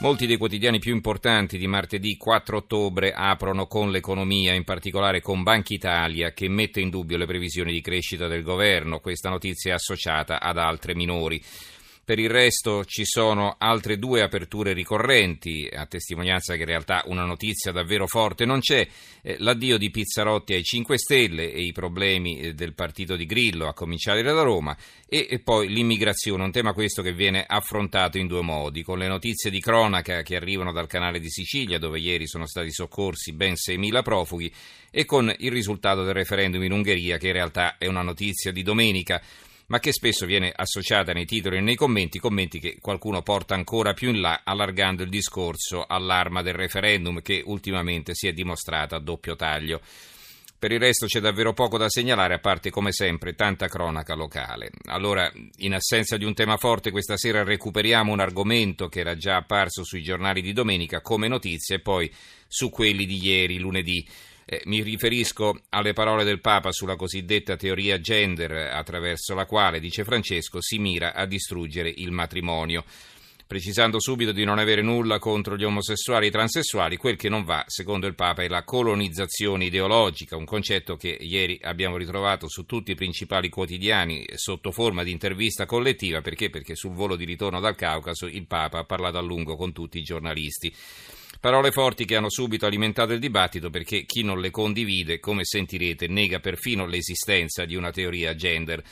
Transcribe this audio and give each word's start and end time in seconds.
Molti 0.00 0.28
dei 0.28 0.36
quotidiani 0.36 0.78
più 0.78 0.94
importanti 0.94 1.58
di 1.58 1.66
martedì 1.66 2.16
4 2.16 2.58
ottobre 2.58 3.12
aprono 3.12 3.66
con 3.66 3.90
l'economia, 3.90 4.54
in 4.54 4.62
particolare 4.62 5.20
con 5.20 5.42
Banca 5.42 5.74
Italia, 5.74 6.30
che 6.30 6.48
mette 6.48 6.80
in 6.80 6.88
dubbio 6.88 7.16
le 7.16 7.26
previsioni 7.26 7.72
di 7.72 7.80
crescita 7.80 8.28
del 8.28 8.44
governo. 8.44 9.00
Questa 9.00 9.28
notizia 9.28 9.72
è 9.72 9.74
associata 9.74 10.40
ad 10.40 10.56
altre 10.56 10.94
minori. 10.94 11.42
Per 12.08 12.18
il 12.18 12.30
resto 12.30 12.86
ci 12.86 13.04
sono 13.04 13.56
altre 13.58 13.98
due 13.98 14.22
aperture 14.22 14.72
ricorrenti, 14.72 15.68
a 15.70 15.84
testimonianza 15.84 16.54
che 16.54 16.60
in 16.60 16.66
realtà 16.66 17.02
una 17.04 17.26
notizia 17.26 17.70
davvero 17.70 18.06
forte 18.06 18.46
non 18.46 18.60
c'è, 18.60 18.88
eh, 19.20 19.36
l'addio 19.40 19.76
di 19.76 19.90
Pizzarotti 19.90 20.54
ai 20.54 20.62
5 20.62 20.96
Stelle 20.96 21.52
e 21.52 21.60
i 21.60 21.72
problemi 21.72 22.38
eh, 22.38 22.54
del 22.54 22.72
partito 22.72 23.14
di 23.14 23.26
Grillo, 23.26 23.68
a 23.68 23.74
cominciare 23.74 24.22
da 24.22 24.40
Roma, 24.40 24.74
e, 25.06 25.38
poi 25.44 25.68
l'immigrazione, 25.68 26.44
un 26.44 26.50
tema 26.50 26.72
questo 26.72 27.02
che 27.02 27.12
viene 27.12 27.44
affrontato 27.46 28.16
in 28.16 28.26
due 28.26 28.40
modi, 28.40 28.82
con 28.82 28.96
le 28.96 29.06
notizie 29.06 29.50
di 29.50 29.60
cronaca 29.60 30.22
che 30.22 30.36
arrivano 30.36 30.72
dal 30.72 30.86
canale 30.86 31.20
di 31.20 31.28
Sicilia, 31.28 31.78
dove 31.78 31.98
ieri 31.98 32.26
sono 32.26 32.46
stati 32.46 32.72
soccorsi 32.72 33.34
ben 33.34 33.52
6.000 33.52 34.02
profughi, 34.02 34.50
e 34.90 35.04
con 35.04 35.30
il 35.40 35.50
risultato 35.50 36.04
del 36.04 36.14
referendum 36.14 36.62
in 36.62 36.72
Ungheria, 36.72 37.18
che 37.18 37.26
in 37.26 37.34
realtà 37.34 37.76
è 37.76 37.86
una 37.86 38.00
notizia 38.00 38.50
di 38.50 38.62
domenica 38.62 39.20
ma 39.68 39.78
che 39.80 39.92
spesso 39.92 40.26
viene 40.26 40.52
associata 40.54 41.12
nei 41.12 41.24
titoli 41.24 41.58
e 41.58 41.60
nei 41.60 41.76
commenti, 41.76 42.18
commenti 42.18 42.58
che 42.58 42.78
qualcuno 42.80 43.22
porta 43.22 43.54
ancora 43.54 43.92
più 43.92 44.10
in 44.10 44.20
là, 44.20 44.42
allargando 44.44 45.02
il 45.02 45.10
discorso 45.10 45.84
all'arma 45.86 46.42
del 46.42 46.54
referendum 46.54 47.20
che 47.20 47.42
ultimamente 47.44 48.14
si 48.14 48.28
è 48.28 48.32
dimostrata 48.32 48.96
a 48.96 49.00
doppio 49.00 49.36
taglio. 49.36 49.80
Per 50.58 50.72
il 50.72 50.80
resto 50.80 51.06
c'è 51.06 51.20
davvero 51.20 51.52
poco 51.52 51.78
da 51.78 51.88
segnalare, 51.88 52.34
a 52.34 52.38
parte 52.40 52.70
come 52.70 52.90
sempre 52.90 53.34
tanta 53.34 53.68
cronaca 53.68 54.14
locale. 54.14 54.72
Allora, 54.86 55.30
in 55.58 55.74
assenza 55.74 56.16
di 56.16 56.24
un 56.24 56.34
tema 56.34 56.56
forte, 56.56 56.90
questa 56.90 57.16
sera 57.16 57.44
recuperiamo 57.44 58.10
un 58.10 58.18
argomento 58.18 58.88
che 58.88 58.98
era 58.98 59.16
già 59.16 59.36
apparso 59.36 59.84
sui 59.84 60.02
giornali 60.02 60.42
di 60.42 60.52
domenica 60.52 61.00
come 61.00 61.28
notizia 61.28 61.76
e 61.76 61.80
poi 61.80 62.12
su 62.48 62.70
quelli 62.70 63.06
di 63.06 63.24
ieri, 63.24 63.58
lunedì. 63.58 64.04
Eh, 64.50 64.62
mi 64.64 64.82
riferisco 64.82 65.60
alle 65.68 65.92
parole 65.92 66.24
del 66.24 66.40
Papa 66.40 66.72
sulla 66.72 66.96
cosiddetta 66.96 67.56
teoria 67.56 68.00
gender, 68.00 68.52
attraverso 68.72 69.34
la 69.34 69.44
quale, 69.44 69.78
dice 69.78 70.04
Francesco, 70.04 70.62
si 70.62 70.78
mira 70.78 71.12
a 71.12 71.26
distruggere 71.26 71.92
il 71.94 72.12
matrimonio 72.12 72.82
precisando 73.46 73.98
subito 73.98 74.30
di 74.32 74.44
non 74.44 74.58
avere 74.58 74.82
nulla 74.82 75.18
contro 75.18 75.56
gli 75.56 75.64
omosessuali 75.64 76.26
e 76.26 76.28
i 76.28 76.30
transessuali, 76.30 76.98
quel 76.98 77.16
che 77.16 77.30
non 77.30 77.44
va, 77.44 77.64
secondo 77.66 78.06
il 78.06 78.14
Papa, 78.14 78.42
è 78.42 78.48
la 78.48 78.62
colonizzazione 78.62 79.64
ideologica, 79.64 80.36
un 80.36 80.44
concetto 80.44 80.96
che 80.96 81.16
ieri 81.18 81.58
abbiamo 81.62 81.96
ritrovato 81.96 82.46
su 82.46 82.66
tutti 82.66 82.90
i 82.90 82.94
principali 82.94 83.48
quotidiani 83.48 84.26
sotto 84.34 84.70
forma 84.70 85.02
di 85.02 85.12
intervista 85.12 85.64
collettiva, 85.64 86.20
perché? 86.20 86.50
Perché 86.50 86.74
sul 86.74 86.92
volo 86.92 87.16
di 87.16 87.24
ritorno 87.24 87.58
dal 87.58 87.74
Caucaso 87.74 88.26
il 88.26 88.46
Papa 88.46 88.80
ha 88.80 88.84
parlato 88.84 89.16
a 89.16 89.22
lungo 89.22 89.56
con 89.56 89.72
tutti 89.72 89.96
i 89.98 90.02
giornalisti. 90.02 90.70
Parole 91.40 91.70
forti 91.70 92.04
che 92.04 92.16
hanno 92.16 92.30
subito 92.30 92.66
alimentato 92.66 93.12
il 93.12 93.20
dibattito 93.20 93.70
perché 93.70 94.04
chi 94.04 94.24
non 94.24 94.40
le 94.40 94.50
condivide, 94.50 95.20
come 95.20 95.44
sentirete, 95.44 96.08
nega 96.08 96.40
perfino 96.40 96.84
l'esistenza 96.84 97.64
di 97.64 97.76
una 97.76 97.92
teoria 97.92 98.34
gender. 98.34 98.82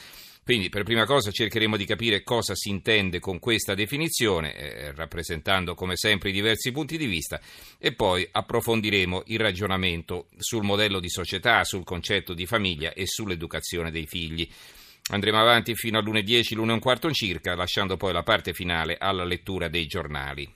Quindi 0.44 0.68
per 0.68 0.84
prima 0.84 1.06
cosa 1.06 1.32
cercheremo 1.32 1.76
di 1.76 1.84
capire 1.84 2.22
cosa 2.22 2.54
si 2.54 2.68
intende 2.68 3.18
con 3.18 3.40
questa 3.40 3.74
definizione, 3.74 4.54
eh, 4.54 4.92
rappresentando 4.92 5.74
come 5.74 5.96
sempre 5.96 6.28
i 6.28 6.32
diversi 6.32 6.70
punti 6.70 6.96
di 6.96 7.06
vista, 7.06 7.40
e 7.80 7.92
poi 7.94 8.28
approfondiremo 8.30 9.24
il 9.26 9.40
ragionamento 9.40 10.28
sul 10.36 10.62
modello 10.62 11.00
di 11.00 11.08
società, 11.08 11.64
sul 11.64 11.82
concetto 11.82 12.32
di 12.32 12.46
famiglia 12.46 12.92
e 12.92 13.08
sull'educazione 13.08 13.90
dei 13.90 14.06
figli. 14.06 14.48
Andremo 15.10 15.40
avanti 15.40 15.74
fino 15.74 15.98
alle 15.98 16.22
10, 16.22 16.54
l'1 16.54 16.68
e 16.68 16.72
un 16.72 16.78
quarto 16.78 17.10
circa, 17.10 17.56
lasciando 17.56 17.96
poi 17.96 18.12
la 18.12 18.22
parte 18.22 18.52
finale 18.52 18.96
alla 19.00 19.24
lettura 19.24 19.66
dei 19.66 19.86
giornali. 19.86 20.48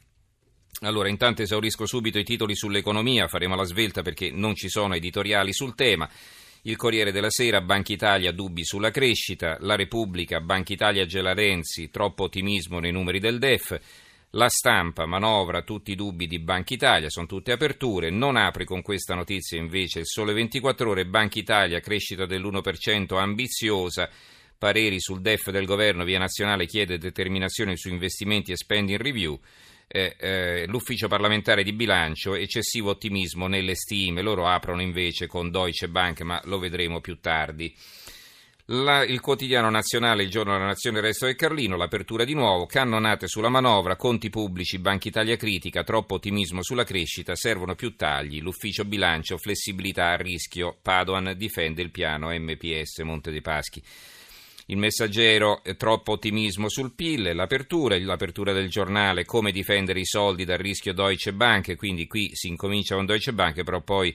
Allora, 0.82 1.08
intanto 1.08 1.42
esaurisco 1.42 1.84
subito 1.84 2.18
i 2.18 2.24
titoli 2.24 2.56
sull'economia, 2.56 3.28
faremo 3.28 3.54
la 3.54 3.64
svelta 3.64 4.00
perché 4.00 4.30
non 4.30 4.54
ci 4.54 4.68
sono 4.68 4.94
editoriali 4.94 5.52
sul 5.52 5.74
tema. 5.74 6.08
Il 6.62 6.76
Corriere 6.76 7.12
della 7.12 7.30
Sera, 7.30 7.60
Banca 7.60 7.92
Italia, 7.92 8.32
dubbi 8.32 8.64
sulla 8.64 8.90
crescita. 8.90 9.56
La 9.60 9.76
Repubblica, 9.76 10.40
Banca 10.40 10.72
Italia, 10.72 11.06
Gela 11.06 11.32
Renzi, 11.32 11.90
troppo 11.90 12.24
ottimismo 12.24 12.80
nei 12.80 12.92
numeri 12.92 13.18
del 13.18 13.38
DEF. 13.38 13.80
La 14.34 14.48
stampa 14.48 15.06
manovra 15.06 15.62
tutti 15.62 15.92
i 15.92 15.94
dubbi 15.94 16.26
di 16.26 16.38
Banca 16.38 16.72
Italia, 16.72 17.10
sono 17.10 17.26
tutte 17.26 17.52
aperture. 17.52 18.10
Non 18.10 18.36
apre 18.36 18.64
con 18.64 18.80
questa 18.80 19.14
notizia 19.14 19.58
invece 19.58 20.00
il 20.00 20.06
sole 20.06 20.32
24 20.32 20.90
ore. 20.90 21.06
Banca 21.06 21.38
Italia, 21.38 21.80
crescita 21.80 22.26
dell'1% 22.26 23.18
ambiziosa. 23.18 24.08
Pareri 24.58 25.00
sul 25.00 25.22
DEF 25.22 25.50
del 25.50 25.64
governo, 25.64 26.04
via 26.04 26.18
nazionale 26.18 26.66
chiede 26.66 26.98
determinazione 26.98 27.76
su 27.76 27.88
investimenti 27.88 28.52
e 28.52 28.56
spending 28.56 29.00
review 29.00 29.38
eh, 29.92 30.14
eh, 30.18 30.66
l'ufficio 30.68 31.08
parlamentare 31.08 31.64
di 31.64 31.72
bilancio, 31.72 32.34
eccessivo 32.34 32.90
ottimismo 32.90 33.48
nelle 33.48 33.74
stime, 33.74 34.22
loro 34.22 34.46
aprono 34.46 34.82
invece 34.82 35.26
con 35.26 35.50
Deutsche 35.50 35.88
Bank, 35.88 36.20
ma 36.20 36.40
lo 36.44 36.60
vedremo 36.60 37.00
più 37.00 37.18
tardi. 37.18 37.74
La, 38.66 39.02
il 39.02 39.18
quotidiano 39.18 39.68
nazionale, 39.68 40.22
il 40.22 40.30
giorno 40.30 40.52
della 40.52 40.66
nazione, 40.66 40.98
il 40.98 41.04
resto 41.04 41.26
del 41.26 41.34
Carlino, 41.34 41.76
l'apertura 41.76 42.22
di 42.22 42.34
nuovo, 42.34 42.66
cannonate 42.66 43.26
sulla 43.26 43.48
manovra, 43.48 43.96
conti 43.96 44.30
pubblici, 44.30 44.78
Banca 44.78 45.08
Italia 45.08 45.34
critica, 45.34 45.82
troppo 45.82 46.14
ottimismo 46.14 46.62
sulla 46.62 46.84
crescita, 46.84 47.34
servono 47.34 47.74
più 47.74 47.96
tagli, 47.96 48.40
l'ufficio 48.40 48.84
bilancio, 48.84 49.38
flessibilità 49.38 50.10
a 50.10 50.16
rischio, 50.16 50.78
Padoan 50.80 51.34
difende 51.36 51.82
il 51.82 51.90
piano 51.90 52.30
MPS 52.30 52.98
Monte 53.00 53.32
dei 53.32 53.42
Paschi. 53.42 53.82
Il 54.70 54.76
messaggero, 54.76 55.62
troppo 55.76 56.12
ottimismo 56.12 56.68
sul 56.68 56.92
PIL, 56.94 57.34
l'apertura, 57.34 57.98
l'apertura 57.98 58.52
del 58.52 58.68
giornale, 58.68 59.24
come 59.24 59.50
difendere 59.50 59.98
i 59.98 60.04
soldi 60.04 60.44
dal 60.44 60.58
rischio 60.58 60.94
Deutsche 60.94 61.32
Bank, 61.32 61.74
quindi 61.74 62.06
qui 62.06 62.30
si 62.34 62.46
incomincia 62.46 62.94
con 62.94 63.04
Deutsche 63.04 63.32
Bank, 63.32 63.64
però 63.64 63.80
poi 63.80 64.14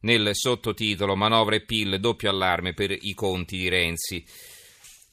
nel 0.00 0.30
sottotitolo 0.32 1.14
manovra 1.14 1.54
e 1.54 1.60
PIL, 1.60 2.00
doppio 2.00 2.28
allarme 2.28 2.74
per 2.74 2.90
i 2.90 3.14
conti 3.14 3.56
di 3.56 3.68
Renzi. 3.68 4.24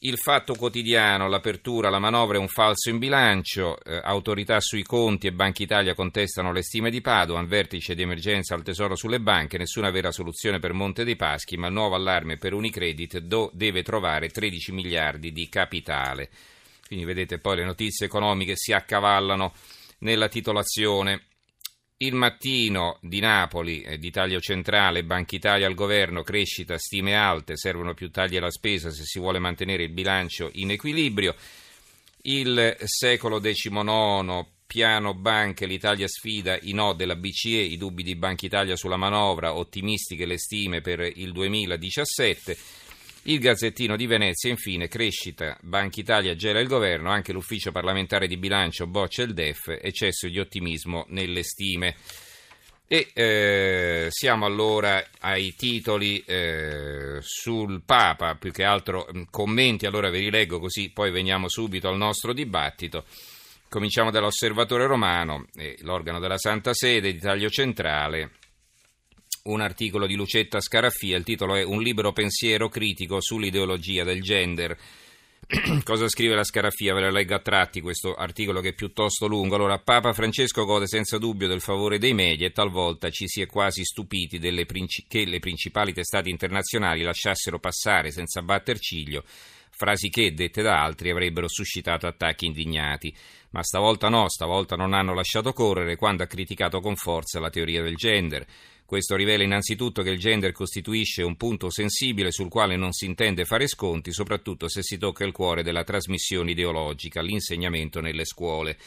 Il 0.04 0.18
fatto 0.18 0.56
quotidiano, 0.56 1.28
l'apertura, 1.28 1.92
la 1.92 2.00
manovra 2.00 2.38
è 2.38 2.40
un 2.40 2.48
falso 2.48 2.90
in 2.90 2.98
bilancio, 2.98 3.78
eh, 3.84 4.02
autorità 4.04 4.60
sui 4.60 4.82
conti 4.82 5.28
e 5.28 5.32
Banca 5.32 5.62
Italia 5.62 5.94
contestano 5.94 6.52
le 6.52 6.64
stime 6.64 6.90
di 6.90 7.02
Padoan, 7.02 7.46
vertice 7.46 7.94
di 7.94 8.02
emergenza 8.02 8.56
al 8.56 8.64
tesoro 8.64 8.96
sulle 8.96 9.20
banche, 9.20 9.60
nessuna 9.60 9.92
vera 9.92 10.12
soluzione 10.12 10.58
per 10.58 10.74
Monte 10.74 11.04
dei 11.04 11.16
Paschi, 11.16 11.56
ma 11.56 11.70
nuovo 11.70 11.94
allarme 11.94 12.38
per 12.38 12.54
Unicredit 12.54 13.20
do, 13.20 13.52
deve 13.54 13.84
trovare 13.84 14.30
13 14.30 14.72
miliardi 14.72 15.32
di 15.32 15.48
capitale. 15.50 16.32
Quindi 16.88 17.06
vedete 17.06 17.38
poi 17.38 17.58
le 17.58 17.66
notizie 17.66 18.08
economiche 18.08 18.56
si 18.56 18.74
accavallano 18.74 19.54
nella 20.00 20.30
titolazione. 20.30 21.26
Il 22.02 22.16
mattino 22.16 22.98
di 23.00 23.20
Napoli, 23.20 23.84
eh, 23.84 24.00
di 24.00 24.10
taglio 24.10 24.40
centrale, 24.40 25.04
Banca 25.04 25.36
Italia 25.36 25.68
al 25.68 25.76
governo, 25.76 26.24
crescita, 26.24 26.80
stime 26.80 27.14
alte, 27.14 27.56
servono 27.56 27.94
più 27.94 28.10
tagli 28.10 28.38
alla 28.38 28.50
spesa 28.50 28.90
se 28.90 29.04
si 29.04 29.20
vuole 29.20 29.38
mantenere 29.38 29.84
il 29.84 29.92
bilancio 29.92 30.50
in 30.54 30.72
equilibrio. 30.72 31.36
Il 32.24 32.76
secolo 32.86 33.40
XIX, 33.40 34.44
piano 34.66 35.14
banche, 35.14 35.68
l'Italia 35.68 36.08
sfida 36.08 36.58
i 36.62 36.74
no 36.74 36.94
della 36.94 37.16
BCE, 37.16 37.60
i 37.60 37.78
dubbi 37.78 38.02
di 38.02 38.16
Banca 38.16 38.48
Italia 38.48 38.76
sulla 38.76 38.98
manovra, 38.98 39.54
ottimistiche 39.54 40.26
le 40.26 40.40
stime 40.40 40.82
per 40.82 41.02
il 41.02 41.32
2017. 41.32 42.58
Il 43.26 43.38
Gazzettino 43.38 43.96
di 43.96 44.08
Venezia, 44.08 44.50
infine, 44.50 44.88
crescita, 44.88 45.56
Banca 45.62 46.00
Italia 46.00 46.34
gela 46.34 46.60
il 46.60 46.68
governo, 46.68 47.12
anche 47.12 47.32
l'ufficio 47.32 47.72
parlamentare 47.72 48.26
di 48.26 48.36
bilancio 48.36 48.88
boccia 48.88 49.22
il 49.22 49.36
DEF, 49.36 49.78
eccesso 49.80 50.28
di 50.28 50.40
ottimismo 50.40 51.06
nelle 51.10 51.44
stime. 51.44 51.98
E 52.88 53.12
eh, 53.14 54.08
siamo 54.10 54.48
allora 54.48 55.06
ai 55.20 55.54
titoli 55.54 56.24
eh, 56.26 57.20
sul 57.22 57.84
Papa, 57.86 58.34
più 58.34 58.52
che 58.52 58.64
altro 58.64 59.08
mm, 59.16 59.22
commenti, 59.30 59.86
allora 59.86 60.10
ve 60.10 60.18
li 60.18 60.32
leggo 60.32 60.60
così 60.60 60.90
poi 60.90 61.12
veniamo 61.12 61.48
subito 61.48 61.90
al 61.90 61.98
nostro 61.98 62.34
dibattito. 62.34 63.06
Cominciamo 63.70 64.10
dall'Osservatore 64.10 64.88
Romano, 64.88 65.46
eh, 65.54 65.78
l'organo 65.82 66.20
della 66.20 66.40
Santa 66.40 66.74
Sede 66.74 67.14
di 67.14 67.20
taglio 67.20 67.50
centrale 67.50 68.32
un 69.44 69.62
articolo 69.62 70.06
di 70.06 70.16
Lucetta 70.16 70.60
Scaraffia, 70.60 71.18
il 71.18 71.24
titolo 71.24 71.56
è 71.56 71.64
Un 71.64 71.82
libero 71.82 72.12
pensiero 72.12 72.70
critico 72.70 73.22
sull'ideologia 73.22 74.04
del 74.04 74.22
gender. 74.22 74.78
Cosa 75.84 76.08
scrive 76.08 76.36
la 76.36 76.44
Scarafia? 76.44 76.94
Ve 76.94 77.02
la 77.02 77.10
leggo 77.10 77.36
a 77.36 77.40
tratti 77.40 77.82
questo 77.82 78.14
articolo 78.14 78.62
che 78.62 78.70
è 78.70 78.74
piuttosto 78.74 79.28
lungo. 79.28 79.56
Allora, 79.56 79.80
Papa 79.80 80.14
Francesco 80.14 80.64
gode 80.64 80.88
senza 80.88 81.18
dubbio 81.18 81.48
del 81.48 81.60
favore 81.60 81.98
dei 81.98 82.14
media 82.14 82.48
e 82.48 82.52
talvolta 82.52 83.10
ci 83.10 83.28
si 83.28 83.42
è 83.42 83.48
quasi 83.48 83.84
stupiti 83.84 84.40
princi- 84.66 85.06
che 85.08 85.26
le 85.26 85.40
principali 85.40 85.92
testate 85.92 86.30
internazionali 86.30 87.02
lasciassero 87.02 87.60
passare 87.60 88.12
senza 88.12 88.42
batter 88.42 88.80
ciglio 88.80 89.24
frasi 89.82 90.10
che, 90.10 90.34
dette 90.34 90.62
da 90.62 90.80
altri, 90.80 91.10
avrebbero 91.10 91.48
suscitato 91.48 92.06
attacchi 92.06 92.46
indignati. 92.46 93.12
Ma 93.50 93.64
stavolta 93.64 94.10
no, 94.10 94.30
stavolta 94.30 94.76
non 94.76 94.94
hanno 94.94 95.16
lasciato 95.16 95.54
correre 95.54 95.96
quando 95.96 96.22
ha 96.22 96.28
criticato 96.28 96.80
con 96.82 96.96
forza 96.96 97.40
la 97.40 97.50
teoria 97.50 97.82
del 97.82 97.96
gender. 97.96 98.46
Questo 98.92 99.16
rivela 99.16 99.44
innanzitutto 99.44 100.02
che 100.02 100.10
il 100.10 100.20
gender 100.20 100.52
costituisce 100.52 101.24
un 101.24 101.38
punto 101.38 101.70
sensibile 101.70 102.30
sul 102.30 102.50
quale 102.50 102.76
non 102.76 102.92
si 102.92 103.06
intende 103.06 103.46
fare 103.46 103.66
sconti, 103.66 104.12
soprattutto 104.12 104.68
se 104.68 104.84
si 104.84 104.98
tocca 104.98 105.24
il 105.24 105.32
cuore 105.32 105.64
della 105.64 105.86
trasmissione 105.86 106.52
ideologica, 106.52 107.22
l'insegnamento 107.22 108.02
nelle 108.02 108.26
scuole. 108.26 108.78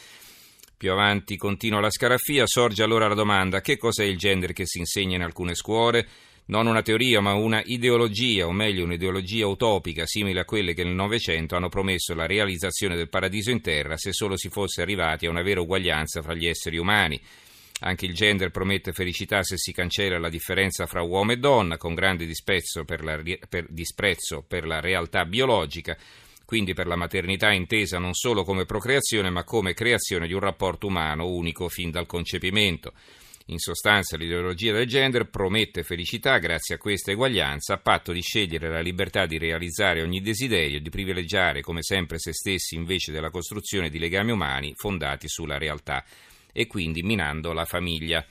Più 0.77 0.91
avanti 0.91 1.37
continua 1.37 1.79
la 1.79 1.89
scarafia, 1.89 2.45
sorge 2.45 2.83
allora 2.83 3.07
la 3.07 3.15
domanda 3.15 3.61
che 3.61 3.77
cos'è 3.77 4.03
il 4.03 4.15
gender 4.15 4.53
che 4.53 4.67
si 4.67 4.77
insegna 4.77 5.15
in 5.15 5.23
alcune 5.23 5.55
scuole? 5.55 6.07
Non 6.45 6.67
una 6.67 6.83
teoria, 6.83 7.19
ma 7.19 7.33
una 7.33 7.63
ideologia, 7.65 8.45
o 8.45 8.51
meglio 8.51 8.83
un'ideologia 8.83 9.47
utopica, 9.47 10.05
simile 10.05 10.41
a 10.41 10.45
quelle 10.45 10.75
che 10.75 10.83
nel 10.83 10.93
Novecento 10.93 11.55
hanno 11.55 11.69
promesso 11.69 12.13
la 12.13 12.27
realizzazione 12.27 12.95
del 12.95 13.09
paradiso 13.09 13.49
in 13.49 13.61
terra 13.61 13.97
se 13.97 14.13
solo 14.13 14.37
si 14.37 14.49
fosse 14.49 14.83
arrivati 14.83 15.25
a 15.25 15.31
una 15.31 15.41
vera 15.41 15.61
uguaglianza 15.61 16.21
fra 16.21 16.35
gli 16.35 16.45
esseri 16.45 16.77
umani. 16.77 17.19
Anche 17.81 18.05
il 18.05 18.13
gender 18.13 18.51
promette 18.51 18.93
felicità 18.93 19.43
se 19.43 19.57
si 19.57 19.73
cancella 19.73 20.17
la 20.17 20.29
differenza 20.29 20.85
fra 20.85 21.01
uomo 21.01 21.33
e 21.33 21.37
donna, 21.37 21.75
con 21.75 21.93
grande 21.93 22.25
per 22.85 23.03
la, 23.03 23.21
per, 23.49 23.65
disprezzo 23.69 24.45
per 24.47 24.65
la 24.65 24.79
realtà 24.79 25.25
biologica, 25.25 25.97
quindi 26.45 26.73
per 26.73 26.87
la 26.87 26.95
maternità 26.95 27.51
intesa 27.51 27.99
non 27.99 28.13
solo 28.13 28.45
come 28.45 28.65
procreazione, 28.65 29.29
ma 29.29 29.43
come 29.43 29.73
creazione 29.73 30.25
di 30.25 30.33
un 30.33 30.39
rapporto 30.39 30.87
umano 30.87 31.27
unico 31.27 31.67
fin 31.67 31.91
dal 31.91 32.05
concepimento. 32.05 32.93
In 33.47 33.59
sostanza 33.59 34.15
l'ideologia 34.15 34.71
del 34.71 34.87
gender 34.87 35.29
promette 35.29 35.83
felicità 35.83 36.37
grazie 36.37 36.75
a 36.75 36.77
questa 36.79 37.11
eguaglianza, 37.11 37.73
a 37.73 37.77
patto 37.77 38.13
di 38.13 38.21
scegliere 38.21 38.69
la 38.69 38.79
libertà 38.79 39.25
di 39.25 39.37
realizzare 39.37 40.01
ogni 40.01 40.21
desiderio, 40.21 40.79
di 40.79 40.89
privilegiare 40.89 41.61
come 41.61 41.83
sempre 41.83 42.19
se 42.19 42.31
stessi 42.33 42.75
invece 42.75 43.11
della 43.11 43.29
costruzione 43.29 43.89
di 43.89 43.99
legami 43.99 44.31
umani 44.31 44.73
fondati 44.75 45.27
sulla 45.27 45.57
realtà 45.57 46.03
e 46.57 46.67
quindi 46.67 47.03
minando 47.03 47.51
la 47.51 47.65
famiglia. 47.65 48.25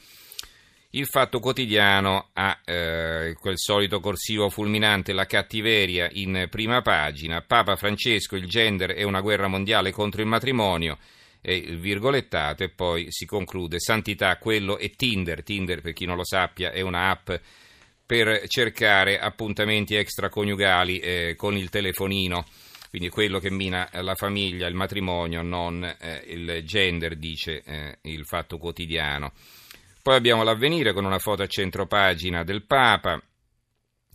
Il 0.90 1.06
Fatto 1.06 1.40
Quotidiano 1.40 2.30
ha 2.32 2.58
eh, 2.64 3.36
quel 3.38 3.58
solito 3.58 4.00
corsivo 4.00 4.48
fulminante, 4.48 5.12
la 5.12 5.26
cattiveria 5.26 6.08
in 6.12 6.46
prima 6.48 6.80
pagina. 6.80 7.42
Papa 7.42 7.76
Francesco, 7.76 8.36
il 8.36 8.46
gender 8.46 8.92
è 8.92 9.02
una 9.02 9.20
guerra 9.20 9.46
mondiale 9.46 9.90
contro 9.90 10.22
il 10.22 10.28
matrimonio. 10.28 10.96
E 11.42 11.56
il 11.56 11.78
virgolettato 11.78 12.62
e 12.62 12.70
poi 12.70 13.08
si 13.10 13.26
conclude 13.26 13.78
santità, 13.78 14.38
quello 14.38 14.78
e 14.78 14.92
Tinder. 14.96 15.42
Tinder, 15.42 15.82
per 15.82 15.92
chi 15.92 16.06
non 16.06 16.16
lo 16.16 16.24
sappia, 16.24 16.70
è 16.70 16.80
una 16.80 17.10
app 17.10 17.30
per 18.06 18.46
cercare 18.46 19.18
appuntamenti 19.18 19.96
extraconiugali 19.96 20.98
eh, 21.00 21.34
con 21.36 21.56
il 21.56 21.68
telefonino 21.68 22.46
quindi 22.94 23.10
quello 23.10 23.40
che 23.40 23.50
mina 23.50 23.88
la 24.02 24.14
famiglia, 24.14 24.68
il 24.68 24.76
matrimonio, 24.76 25.42
non 25.42 25.82
eh, 25.82 26.22
il 26.28 26.62
gender, 26.64 27.16
dice 27.16 27.60
eh, 27.64 27.98
il 28.02 28.24
fatto 28.24 28.56
quotidiano. 28.56 29.32
Poi 30.00 30.14
abbiamo 30.14 30.44
l'avvenire 30.44 30.92
con 30.92 31.04
una 31.04 31.18
foto 31.18 31.42
a 31.42 31.48
centropagina 31.48 32.44
del 32.44 32.64
Papa, 32.64 33.20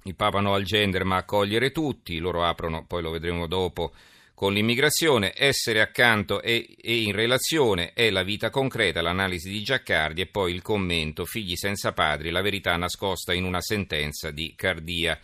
il 0.03 0.15
Papa 0.15 0.39
no 0.39 0.53
al 0.53 0.63
gender 0.63 1.03
ma 1.03 1.17
accogliere 1.17 1.71
tutti, 1.71 2.19
loro 2.19 2.45
aprono, 2.45 2.85
poi 2.85 3.01
lo 3.01 3.09
vedremo 3.09 3.47
dopo, 3.47 3.91
con 4.33 4.53
l'immigrazione, 4.53 5.33
essere 5.35 5.81
accanto 5.81 6.41
e, 6.41 6.77
e, 6.81 7.01
in 7.01 7.11
relazione 7.11 7.91
è 7.91 8.09
la 8.09 8.23
vita 8.23 8.49
concreta, 8.49 9.01
l'analisi 9.01 9.49
di 9.49 9.61
Giaccardi 9.61 10.21
e 10.21 10.27
poi 10.27 10.53
il 10.53 10.61
commento, 10.61 11.25
figli 11.25 11.57
senza 11.57 11.91
padri, 11.91 12.29
la 12.29 12.41
verità 12.41 12.77
nascosta 12.77 13.33
in 13.33 13.43
una 13.43 13.59
sentenza 13.59 14.31
di 14.31 14.53
Cardia. 14.55 15.19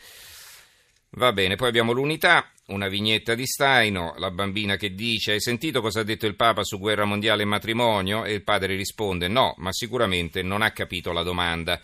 Va 1.11 1.31
bene, 1.31 1.55
poi 1.55 1.69
abbiamo 1.69 1.93
l'unità, 1.93 2.51
una 2.67 2.87
vignetta 2.87 3.35
di 3.35 3.45
Staino, 3.45 4.15
la 4.17 4.31
bambina 4.31 4.75
che 4.75 4.95
dice 4.95 5.33
hai 5.33 5.41
sentito 5.41 5.81
cosa 5.81 5.99
ha 5.99 6.03
detto 6.03 6.25
il 6.25 6.35
Papa 6.35 6.63
su 6.63 6.79
guerra 6.79 7.05
mondiale 7.05 7.43
e 7.43 7.45
matrimonio? 7.45 8.25
E 8.25 8.33
il 8.33 8.43
padre 8.43 8.75
risponde 8.75 9.27
no, 9.27 9.53
ma 9.57 9.71
sicuramente 9.71 10.41
non 10.41 10.61
ha 10.61 10.71
capito 10.71 11.11
la 11.11 11.23
domanda. 11.23 11.79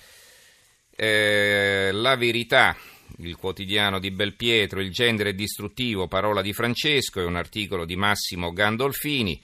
Eh, 0.95 1.89
la 1.93 2.15
verità, 2.15 2.75
il 3.17 3.35
quotidiano 3.35 3.99
di 3.99 4.11
Belpietro, 4.11 4.81
il 4.81 4.91
genere 4.91 5.35
distruttivo, 5.35 6.07
parola 6.07 6.41
di 6.41 6.53
Francesco, 6.53 7.21
è 7.21 7.25
un 7.25 7.35
articolo 7.35 7.85
di 7.85 7.95
Massimo 7.95 8.51
Gandolfini 8.51 9.39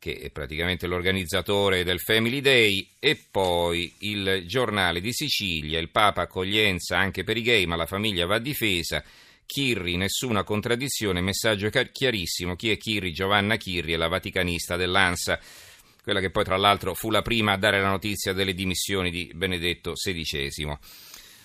che 0.00 0.14
è 0.18 0.30
praticamente 0.30 0.86
l'organizzatore 0.86 1.84
del 1.84 2.00
Family 2.00 2.40
Day, 2.40 2.88
e 2.98 3.22
poi 3.30 3.92
il 3.98 4.44
giornale 4.46 5.02
di 5.02 5.12
Sicilia, 5.12 5.78
il 5.78 5.90
Papa 5.90 6.22
accoglienza 6.22 6.96
anche 6.96 7.22
per 7.22 7.36
i 7.36 7.42
gay, 7.42 7.66
ma 7.66 7.76
la 7.76 7.84
famiglia 7.84 8.24
va 8.24 8.38
difesa. 8.38 9.04
Chirri, 9.50 9.96
nessuna 9.96 10.44
contraddizione, 10.44 11.20
messaggio 11.20 11.70
chiarissimo. 11.70 12.54
Chi 12.54 12.70
è 12.70 12.76
Chirri? 12.76 13.12
Giovanna 13.12 13.56
Chirri 13.56 13.94
è 13.94 13.96
la 13.96 14.06
vaticanista 14.06 14.76
dell'ANSA, 14.76 15.40
quella 16.04 16.20
che 16.20 16.30
poi 16.30 16.44
tra 16.44 16.56
l'altro 16.56 16.94
fu 16.94 17.10
la 17.10 17.20
prima 17.20 17.54
a 17.54 17.56
dare 17.56 17.80
la 17.80 17.88
notizia 17.88 18.32
delle 18.32 18.54
dimissioni 18.54 19.10
di 19.10 19.28
Benedetto 19.34 19.94
XVI. 19.94 20.78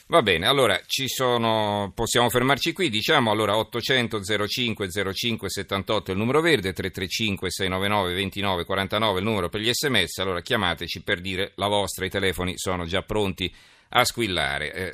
Va 0.05 0.21
bene, 0.21 0.45
allora 0.45 0.79
sono, 0.85 1.91
possiamo 1.95 2.29
fermarci 2.29 2.73
qui, 2.73 2.91
diciamo 2.91 3.31
allora 3.31 3.57
800 3.57 4.21
05 4.21 4.87
05 5.11 5.49
78 5.49 6.11
è 6.11 6.13
il 6.13 6.19
numero 6.19 6.41
verde, 6.41 6.73
335 6.73 7.49
699 7.49 8.13
29 8.13 8.65
49 8.65 9.17
il 9.17 9.25
numero 9.25 9.49
per 9.49 9.61
gli 9.61 9.71
sms, 9.73 10.19
allora 10.19 10.41
chiamateci 10.41 11.01
per 11.01 11.21
dire 11.21 11.53
la 11.55 11.65
vostra, 11.65 12.05
i 12.05 12.11
telefoni 12.11 12.53
sono 12.55 12.85
già 12.85 13.01
pronti 13.01 13.51
a 13.89 14.03
squillare. 14.03 14.73
Eh, 14.73 14.93